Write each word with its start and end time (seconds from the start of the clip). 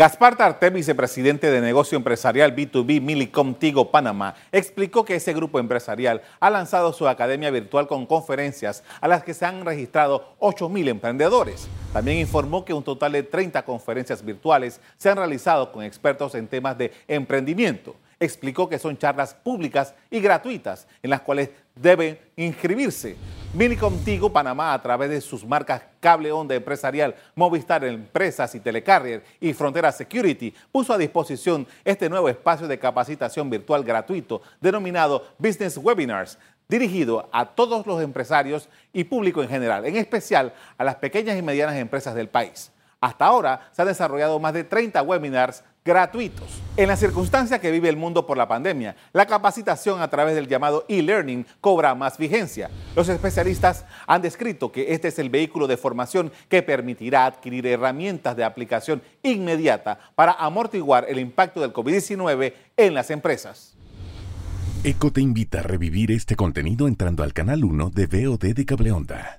Gaspar 0.00 0.34
Tarté, 0.34 0.70
vicepresidente 0.70 1.50
de 1.50 1.60
negocio 1.60 1.94
empresarial 1.94 2.56
B2B 2.56 3.02
Milicom 3.02 3.52
Tigo 3.52 3.90
Panamá, 3.90 4.34
explicó 4.50 5.04
que 5.04 5.16
ese 5.16 5.34
grupo 5.34 5.58
empresarial 5.58 6.22
ha 6.40 6.48
lanzado 6.48 6.94
su 6.94 7.06
academia 7.06 7.50
virtual 7.50 7.86
con 7.86 8.06
conferencias 8.06 8.82
a 9.02 9.08
las 9.08 9.22
que 9.22 9.34
se 9.34 9.44
han 9.44 9.62
registrado 9.62 10.36
8.000 10.38 10.88
emprendedores. 10.88 11.68
También 11.92 12.16
informó 12.16 12.64
que 12.64 12.72
un 12.72 12.82
total 12.82 13.12
de 13.12 13.24
30 13.24 13.62
conferencias 13.66 14.24
virtuales 14.24 14.80
se 14.96 15.10
han 15.10 15.18
realizado 15.18 15.70
con 15.70 15.84
expertos 15.84 16.34
en 16.34 16.48
temas 16.48 16.78
de 16.78 16.94
emprendimiento 17.06 17.94
explicó 18.20 18.68
que 18.68 18.78
son 18.78 18.98
charlas 18.98 19.34
públicas 19.34 19.94
y 20.10 20.20
gratuitas 20.20 20.86
en 21.02 21.10
las 21.10 21.22
cuales 21.22 21.50
deben 21.74 22.18
inscribirse. 22.36 23.16
Minicom 23.52 23.98
Tigo 24.04 24.32
Panamá, 24.32 24.72
a 24.72 24.80
través 24.80 25.10
de 25.10 25.20
sus 25.20 25.44
marcas 25.44 25.82
Cable 25.98 26.30
Onda 26.30 26.54
Empresarial, 26.54 27.16
Movistar 27.34 27.84
Empresas 27.84 28.54
y 28.54 28.60
Telecarrier 28.60 29.24
y 29.40 29.52
Frontera 29.54 29.90
Security, 29.90 30.54
puso 30.70 30.92
a 30.92 30.98
disposición 30.98 31.66
este 31.84 32.08
nuevo 32.08 32.28
espacio 32.28 32.68
de 32.68 32.78
capacitación 32.78 33.50
virtual 33.50 33.82
gratuito 33.82 34.40
denominado 34.60 35.26
Business 35.36 35.76
Webinars, 35.76 36.38
dirigido 36.68 37.28
a 37.32 37.44
todos 37.44 37.84
los 37.88 38.00
empresarios 38.00 38.68
y 38.92 39.02
público 39.02 39.42
en 39.42 39.48
general, 39.48 39.84
en 39.84 39.96
especial 39.96 40.54
a 40.78 40.84
las 40.84 40.94
pequeñas 40.94 41.36
y 41.36 41.42
medianas 41.42 41.74
empresas 41.74 42.14
del 42.14 42.28
país. 42.28 42.70
Hasta 43.00 43.24
ahora 43.24 43.68
se 43.72 43.82
han 43.82 43.88
desarrollado 43.88 44.38
más 44.38 44.54
de 44.54 44.62
30 44.62 45.02
webinars 45.02 45.64
gratuitos. 45.84 46.60
En 46.76 46.88
la 46.88 46.96
circunstancia 46.96 47.60
que 47.60 47.70
vive 47.70 47.88
el 47.88 47.96
mundo 47.96 48.26
por 48.26 48.36
la 48.36 48.48
pandemia, 48.48 48.96
la 49.12 49.26
capacitación 49.26 50.00
a 50.00 50.08
través 50.08 50.34
del 50.34 50.48
llamado 50.48 50.84
e-learning 50.88 51.46
cobra 51.60 51.94
más 51.94 52.18
vigencia. 52.18 52.70
Los 52.96 53.08
especialistas 53.08 53.84
han 54.06 54.22
descrito 54.22 54.72
que 54.72 54.92
este 54.94 55.08
es 55.08 55.18
el 55.18 55.30
vehículo 55.30 55.66
de 55.66 55.76
formación 55.76 56.32
que 56.48 56.62
permitirá 56.62 57.26
adquirir 57.26 57.66
herramientas 57.66 58.36
de 58.36 58.44
aplicación 58.44 59.02
inmediata 59.22 59.98
para 60.14 60.32
amortiguar 60.32 61.06
el 61.08 61.18
impacto 61.18 61.60
del 61.60 61.72
COVID-19 61.72 62.52
en 62.76 62.94
las 62.94 63.10
empresas. 63.10 63.76
ECO 64.82 65.12
te 65.12 65.20
invita 65.20 65.60
a 65.60 65.62
revivir 65.62 66.10
este 66.10 66.36
contenido 66.36 66.88
entrando 66.88 67.22
al 67.22 67.34
canal 67.34 67.64
1 67.64 67.90
de 67.90 68.06
VOD 68.06 68.54
de 68.54 68.64
Cableonda. 68.64 69.38